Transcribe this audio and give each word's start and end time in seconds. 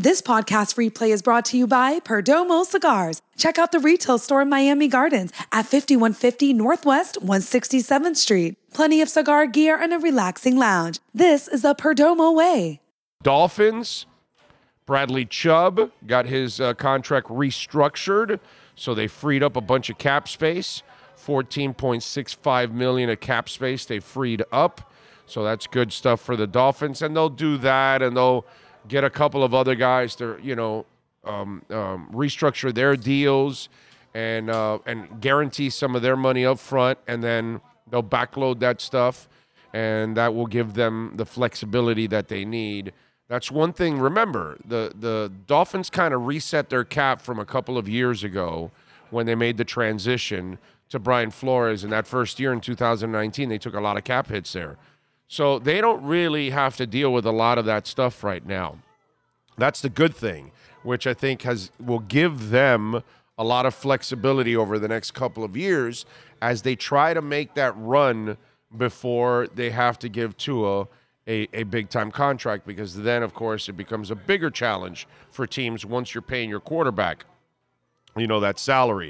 This 0.00 0.22
podcast 0.22 0.76
replay 0.76 1.10
is 1.10 1.20
brought 1.20 1.44
to 1.44 1.58
you 1.58 1.66
by 1.66 2.00
Perdomo 2.00 2.64
Cigars. 2.64 3.20
Check 3.36 3.58
out 3.58 3.70
the 3.70 3.78
retail 3.78 4.16
store 4.16 4.40
in 4.40 4.48
Miami 4.48 4.88
Gardens 4.88 5.30
at 5.52 5.66
5150 5.66 6.54
Northwest 6.54 7.18
167th 7.20 8.16
Street. 8.16 8.56
Plenty 8.72 9.02
of 9.02 9.10
cigar 9.10 9.46
gear 9.46 9.78
and 9.78 9.92
a 9.92 9.98
relaxing 9.98 10.56
lounge. 10.56 11.00
This 11.12 11.48
is 11.48 11.60
the 11.60 11.74
Perdomo 11.74 12.34
way. 12.34 12.80
Dolphins, 13.22 14.06
Bradley 14.86 15.26
Chubb 15.26 15.92
got 16.06 16.24
his 16.24 16.62
uh, 16.62 16.72
contract 16.72 17.26
restructured, 17.28 18.40
so 18.74 18.94
they 18.94 19.06
freed 19.06 19.42
up 19.42 19.54
a 19.54 19.60
bunch 19.60 19.90
of 19.90 19.98
cap 19.98 20.28
space. 20.28 20.82
14.65 21.22 22.72
million 22.72 23.10
of 23.10 23.20
cap 23.20 23.50
space 23.50 23.84
they 23.84 23.98
freed 23.98 24.42
up. 24.50 24.90
So 25.26 25.44
that's 25.44 25.66
good 25.66 25.92
stuff 25.92 26.22
for 26.22 26.36
the 26.36 26.46
Dolphins, 26.46 27.02
and 27.02 27.14
they'll 27.14 27.28
do 27.28 27.58
that, 27.58 28.00
and 28.00 28.16
they'll 28.16 28.46
get 28.88 29.04
a 29.04 29.10
couple 29.10 29.42
of 29.42 29.54
other 29.54 29.74
guys 29.74 30.14
to 30.16 30.38
you 30.42 30.56
know 30.56 30.86
um, 31.24 31.62
um, 31.70 32.08
restructure 32.12 32.74
their 32.74 32.96
deals 32.96 33.68
and 34.14 34.50
uh, 34.50 34.78
and 34.86 35.20
guarantee 35.20 35.70
some 35.70 35.94
of 35.94 36.02
their 36.02 36.16
money 36.16 36.44
up 36.44 36.58
front, 36.58 36.98
and 37.06 37.22
then 37.22 37.60
they'll 37.90 38.02
backload 38.02 38.60
that 38.60 38.80
stuff, 38.80 39.28
and 39.72 40.16
that 40.16 40.34
will 40.34 40.46
give 40.46 40.74
them 40.74 41.12
the 41.14 41.26
flexibility 41.26 42.06
that 42.06 42.28
they 42.28 42.44
need. 42.44 42.92
That's 43.28 43.50
one 43.50 43.72
thing. 43.72 43.98
Remember, 43.98 44.56
the 44.64 44.92
the 44.98 45.32
Dolphins 45.46 45.90
kind 45.90 46.12
of 46.12 46.26
reset 46.26 46.68
their 46.70 46.84
cap 46.84 47.20
from 47.20 47.38
a 47.38 47.44
couple 47.44 47.78
of 47.78 47.88
years 47.88 48.24
ago 48.24 48.70
when 49.10 49.26
they 49.26 49.34
made 49.34 49.56
the 49.56 49.64
transition 49.64 50.58
to 50.88 50.98
Brian 50.98 51.30
Flores 51.30 51.84
in 51.84 51.90
that 51.90 52.06
first 52.06 52.40
year 52.40 52.52
in 52.52 52.60
2019. 52.60 53.48
They 53.48 53.58
took 53.58 53.74
a 53.74 53.80
lot 53.80 53.96
of 53.96 54.04
cap 54.04 54.26
hits 54.28 54.52
there. 54.52 54.76
So 55.30 55.60
they 55.60 55.80
don't 55.80 56.02
really 56.02 56.50
have 56.50 56.76
to 56.78 56.88
deal 56.88 57.12
with 57.12 57.24
a 57.24 57.30
lot 57.30 57.56
of 57.56 57.64
that 57.66 57.86
stuff 57.86 58.24
right 58.24 58.44
now. 58.44 58.78
That's 59.56 59.80
the 59.80 59.88
good 59.88 60.12
thing, 60.12 60.50
which 60.82 61.06
I 61.06 61.14
think 61.14 61.42
has 61.42 61.70
will 61.78 62.00
give 62.00 62.50
them 62.50 63.04
a 63.38 63.44
lot 63.44 63.64
of 63.64 63.72
flexibility 63.72 64.56
over 64.56 64.76
the 64.76 64.88
next 64.88 65.12
couple 65.12 65.44
of 65.44 65.56
years 65.56 66.04
as 66.42 66.62
they 66.62 66.74
try 66.74 67.14
to 67.14 67.22
make 67.22 67.54
that 67.54 67.74
run 67.76 68.38
before 68.76 69.46
they 69.54 69.70
have 69.70 70.00
to 70.00 70.08
give 70.08 70.36
Tua 70.36 70.88
a, 71.28 71.46
a 71.54 71.62
big 71.62 71.90
time 71.90 72.10
contract 72.10 72.66
because 72.66 72.96
then 72.96 73.22
of 73.22 73.32
course 73.32 73.68
it 73.68 73.76
becomes 73.76 74.10
a 74.10 74.16
bigger 74.16 74.50
challenge 74.50 75.06
for 75.30 75.46
teams 75.46 75.86
once 75.86 76.12
you're 76.12 76.22
paying 76.22 76.48
your 76.48 76.60
quarterback 76.60 77.24
you 78.16 78.26
know 78.26 78.40
that 78.40 78.58
salary 78.58 79.08